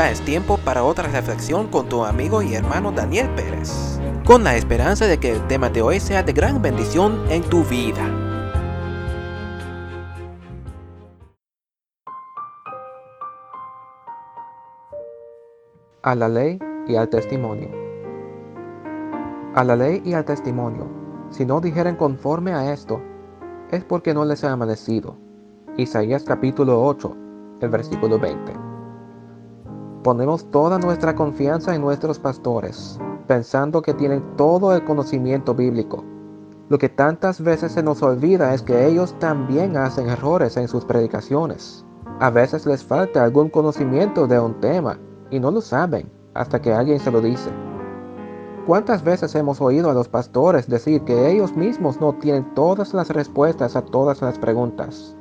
Ya 0.00 0.10
es 0.10 0.22
tiempo 0.22 0.56
para 0.56 0.82
otra 0.82 1.08
reflexión 1.08 1.68
con 1.68 1.86
tu 1.90 2.06
amigo 2.06 2.40
y 2.40 2.54
hermano 2.54 2.90
Daniel 2.90 3.28
Pérez, 3.34 4.00
con 4.24 4.42
la 4.42 4.56
esperanza 4.56 5.06
de 5.06 5.20
que 5.20 5.30
el 5.30 5.46
tema 5.46 5.68
de 5.68 5.82
hoy 5.82 6.00
sea 6.00 6.22
de 6.22 6.32
gran 6.32 6.62
bendición 6.62 7.22
en 7.28 7.42
tu 7.42 7.62
vida. 7.64 8.00
A 16.00 16.14
la 16.14 16.30
ley 16.30 16.58
y 16.86 16.96
al 16.96 17.10
testimonio. 17.10 17.68
A 19.54 19.62
la 19.64 19.76
ley 19.76 20.00
y 20.02 20.14
al 20.14 20.24
testimonio, 20.24 20.86
si 21.28 21.44
no 21.44 21.60
dijeren 21.60 21.96
conforme 21.96 22.54
a 22.54 22.72
esto, 22.72 23.02
es 23.70 23.84
porque 23.84 24.14
no 24.14 24.24
les 24.24 24.44
ha 24.44 24.52
amanecido. 24.52 25.18
Isaías 25.76 26.24
capítulo 26.24 26.82
8, 26.86 27.14
el 27.60 27.68
versículo 27.68 28.18
20. 28.18 28.69
Ponemos 30.02 30.50
toda 30.50 30.78
nuestra 30.78 31.14
confianza 31.14 31.74
en 31.74 31.82
nuestros 31.82 32.18
pastores, 32.18 32.98
pensando 33.26 33.82
que 33.82 33.92
tienen 33.92 34.24
todo 34.36 34.74
el 34.74 34.82
conocimiento 34.82 35.54
bíblico. 35.54 36.02
Lo 36.70 36.78
que 36.78 36.88
tantas 36.88 37.42
veces 37.42 37.72
se 37.72 37.82
nos 37.82 38.02
olvida 38.02 38.54
es 38.54 38.62
que 38.62 38.86
ellos 38.86 39.14
también 39.18 39.76
hacen 39.76 40.08
errores 40.08 40.56
en 40.56 40.68
sus 40.68 40.86
predicaciones. 40.86 41.84
A 42.18 42.30
veces 42.30 42.64
les 42.64 42.82
falta 42.82 43.22
algún 43.22 43.50
conocimiento 43.50 44.26
de 44.26 44.40
un 44.40 44.58
tema 44.60 44.98
y 45.30 45.38
no 45.38 45.50
lo 45.50 45.60
saben 45.60 46.10
hasta 46.32 46.62
que 46.62 46.72
alguien 46.72 46.98
se 46.98 47.10
lo 47.10 47.20
dice. 47.20 47.50
¿Cuántas 48.66 49.04
veces 49.04 49.34
hemos 49.34 49.60
oído 49.60 49.90
a 49.90 49.94
los 49.94 50.08
pastores 50.08 50.66
decir 50.66 51.02
que 51.02 51.30
ellos 51.30 51.54
mismos 51.54 52.00
no 52.00 52.14
tienen 52.14 52.54
todas 52.54 52.94
las 52.94 53.10
respuestas 53.10 53.76
a 53.76 53.82
todas 53.82 54.22
las 54.22 54.38
preguntas? 54.38 55.14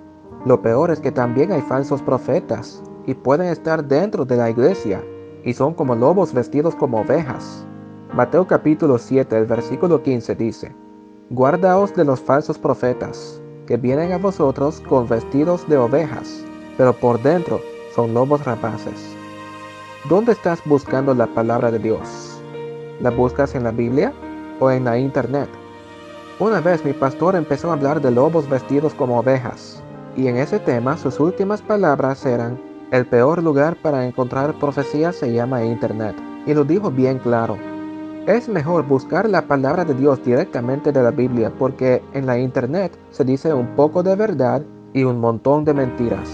Lo 0.46 0.62
peor 0.62 0.90
es 0.90 1.02
que 1.02 1.12
también 1.12 1.52
hay 1.52 1.62
falsos 1.62 2.02
profetas 2.02 2.82
y 3.10 3.16
pueden 3.16 3.48
estar 3.48 3.84
dentro 3.84 4.24
de 4.24 4.38
la 4.38 4.52
iglesia 4.52 5.04
y 5.44 5.54
son 5.54 5.74
como 5.74 5.96
lobos 5.96 6.32
vestidos 6.32 6.76
como 6.76 7.02
ovejas. 7.02 7.66
Mateo 8.14 8.46
capítulo 8.46 9.00
7, 9.00 9.36
el 9.36 9.48
versículo 9.48 10.04
15 10.04 10.36
dice, 10.36 10.76
Guardaos 11.32 11.96
de 11.96 12.06
los 12.06 12.20
falsos 12.20 12.60
profetas, 12.60 13.42
que 13.66 13.78
vienen 13.78 14.12
a 14.12 14.20
vosotros 14.20 14.80
con 14.82 15.08
vestidos 15.08 15.68
de 15.68 15.78
ovejas, 15.78 16.46
pero 16.78 16.94
por 16.94 17.20
dentro 17.24 17.60
son 17.96 18.14
lobos 18.14 18.46
rapaces. 18.46 19.16
¿Dónde 20.08 20.34
estás 20.34 20.62
buscando 20.66 21.16
la 21.16 21.26
palabra 21.26 21.72
de 21.72 21.80
Dios? 21.80 22.40
¿La 23.02 23.10
buscas 23.10 23.56
en 23.56 23.64
la 23.64 23.72
Biblia 23.72 24.14
o 24.60 24.70
en 24.70 24.84
la 24.84 25.00
internet? 25.00 25.50
Una 26.38 26.62
vez 26.62 26.86
mi 26.86 26.94
pastor 26.94 27.36
empezó 27.36 27.72
a 27.72 27.74
hablar 27.74 28.02
de 28.02 28.12
lobos 28.12 28.48
vestidos 28.48 28.94
como 28.94 29.18
ovejas, 29.18 29.82
y 30.16 30.28
en 30.28 30.38
ese 30.38 30.60
tema 30.60 30.96
sus 30.96 31.20
últimas 31.20 31.64
palabras 31.64 32.24
eran, 32.24 32.69
el 32.92 33.06
peor 33.06 33.44
lugar 33.44 33.76
para 33.76 34.06
encontrar 34.06 34.54
profecías 34.60 35.16
se 35.16 35.32
llama 35.32 35.64
internet, 35.64 36.16
y 36.46 36.54
lo 36.54 36.64
dijo 36.64 36.92
bien 36.92 37.20
claro. 37.20 37.58
Es 38.26 38.50
mejor 38.50 38.86
buscar 38.88 39.30
la 39.30 39.44
palabra 39.44 39.86
de 39.86 39.94
Dios 39.94 40.24
directamente 40.24 40.92
de 40.92 41.02
la 41.02 41.12
Biblia 41.12 41.52
porque 41.58 42.04
en 42.14 42.26
la 42.26 42.38
internet 42.38 42.98
se 43.12 43.24
dice 43.24 43.54
un 43.54 43.76
poco 43.76 44.04
de 44.04 44.16
verdad 44.16 44.62
y 44.94 45.04
un 45.04 45.20
montón 45.20 45.66
de 45.66 45.74
mentiras. 45.74 46.30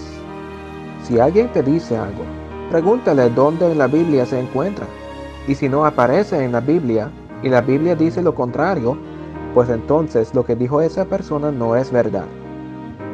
Si 1.03 1.20
alguien 1.20 1.52
te 1.52 1.62
dice 1.62 1.97
algo, 1.97 2.23
Pregúntale 2.72 3.30
dónde 3.30 3.72
en 3.72 3.78
la 3.78 3.88
Biblia 3.88 4.25
se 4.25 4.40
encuentra. 4.40 4.88
Y 5.47 5.56
si 5.56 5.69
no 5.69 5.86
aparece 5.86 6.44
en 6.44 6.52
la 6.52 6.62
Biblia 6.62 7.12
y 7.44 7.50
la 7.50 7.62
Biblia 7.62 7.95
dice 7.95 8.23
lo 8.23 8.34
contrario, 8.34 8.97
pues 9.53 9.69
entonces 9.69 10.34
lo 10.34 10.44
que 10.44 10.56
dijo 10.56 10.81
esa 10.81 11.06
persona 11.06 11.52
no 11.52 11.75
es 11.75 11.92
verdad. 11.92 12.25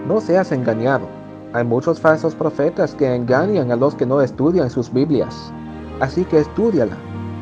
No 0.07 0.21
seas 0.21 0.51
engañado. 0.53 1.07
Hay 1.53 1.65
muchos 1.65 1.99
falsos 1.99 2.33
profetas 2.33 2.95
que 2.95 3.13
engañan 3.13 3.71
a 3.71 3.75
los 3.75 3.93
que 3.95 4.05
no 4.05 4.21
estudian 4.21 4.69
sus 4.69 4.91
Biblias. 4.91 5.51
Así 5.99 6.23
que 6.23 6.39
estudiala 6.39 6.95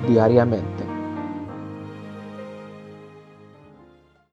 diariamente. 0.07 0.88